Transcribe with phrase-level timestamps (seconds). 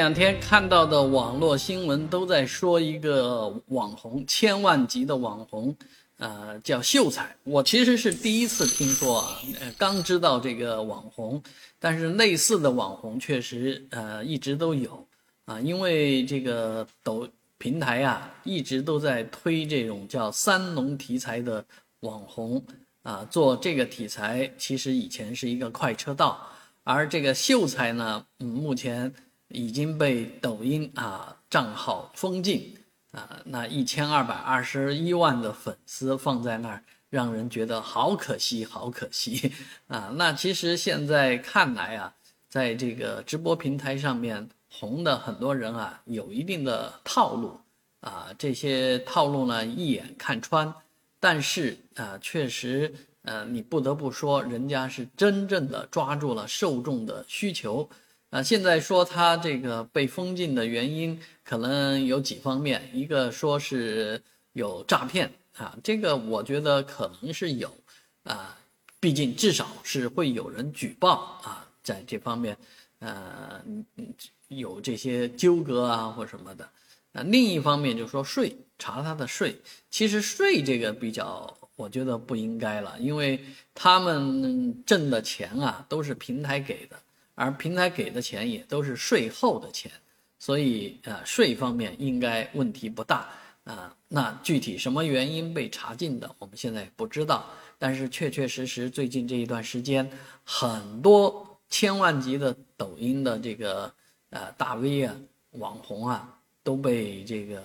[0.00, 5.76] 两天看到的网络新闻都在说一个网红，千万级的网红，
[6.16, 7.36] 呃，叫秀才。
[7.44, 11.42] 我其实是第一次听说啊，呃，刚知道这个网红，
[11.78, 15.06] 但是类似的网红确实呃一直都有
[15.44, 17.28] 啊，因为这个抖
[17.58, 21.62] 平台啊一直都在推这种叫三农题材的
[22.00, 22.64] 网红
[23.02, 26.40] 啊，做这个题材其实以前是一个快车道，
[26.84, 29.12] 而这个秀才呢，嗯，目前。
[29.50, 32.76] 已经被抖音啊账号封禁
[33.12, 39.52] 啊，那一千二百二十一万的粉丝放在那儿，让人觉得好可惜，好可惜
[39.88, 40.12] 啊。
[40.14, 42.14] 那其实现在看来啊，
[42.48, 47.58] 在这个直播平台上面红的很多人啊，有一定的套路
[48.00, 50.72] 啊，这些套路呢一眼看穿，
[51.18, 57.90] 但是啊，确实呃，你不得不说，人家是真正的抓住了受众的需求。
[58.30, 64.22] 啊，现在说他这个被封禁的原因可能有几方面，一个说是
[64.52, 67.76] 有诈骗啊，这个我觉得可能是有
[68.22, 68.56] 啊，
[69.00, 72.56] 毕竟至少是会有人举报啊，在这方面，
[73.00, 73.60] 呃，
[74.46, 76.68] 有这些纠葛啊或什么的。
[77.10, 79.56] 那，另一方面就说税，查他的税，
[79.90, 83.44] 其实税这个比较，我觉得不应该了，因为
[83.74, 86.96] 他们挣的钱啊都是平台给的。
[87.40, 89.90] 而平台给的钱也都是税后的钱，
[90.38, 93.26] 所以呃税方面应该问题不大
[93.64, 93.96] 啊。
[94.08, 97.46] 那具体什么原因被查禁的，我们现在也不知道。
[97.78, 100.06] 但是确确实实最近这一段时间，
[100.44, 103.90] 很多千万级的抖音的这个
[104.28, 105.16] 呃大 V 啊、
[105.52, 107.62] 网红啊都被这个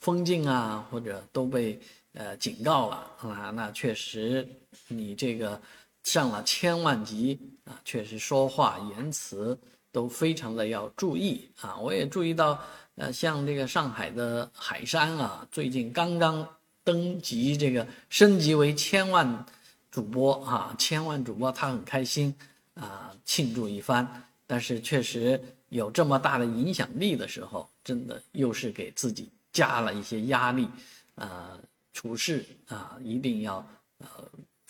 [0.00, 1.78] 封禁啊，或者都被
[2.14, 3.52] 呃警告了啊。
[3.54, 4.44] 那确实
[4.88, 5.62] 你这个。
[6.02, 9.58] 上了千万级啊，确实说话言辞
[9.92, 11.76] 都非常的要注意啊。
[11.76, 12.58] 我也注意到，
[12.96, 16.46] 呃，像这个上海的海山啊，最近刚刚
[16.82, 19.46] 登级这个升级为千万
[19.90, 22.34] 主播啊，千万主播他很开心
[22.74, 24.24] 啊，庆祝一番。
[24.46, 30.68] 但是确实有这么大的影响力的时候，真的又是给自己加了一些压力
[31.14, 31.58] 啊，
[31.92, 33.56] 处事啊一定要
[33.98, 34.06] 呃。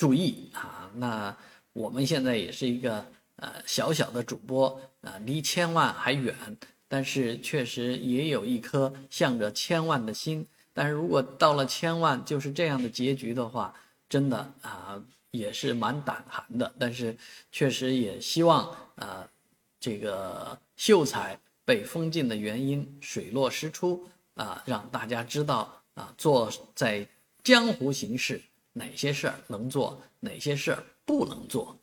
[0.01, 1.37] 注意啊，那
[1.75, 3.05] 我们现在也是一个
[3.37, 6.35] 呃小小的主播啊，离千万还远，
[6.89, 10.47] 但是确实也有一颗向着千万的心。
[10.73, 13.75] 但是如果到了千万就是这样的结局的话，
[14.09, 14.99] 真的啊
[15.33, 16.73] 也是蛮胆寒的。
[16.79, 17.15] 但是
[17.53, 19.29] 确实也希望啊
[19.79, 27.07] 这个秀才被封禁的原因水落石出啊，让大家知道啊，做在
[27.45, 28.41] 江湖行事。
[28.73, 31.80] 哪些事儿能做，哪些事儿不能做？